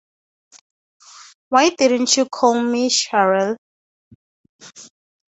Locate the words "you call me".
2.17-2.89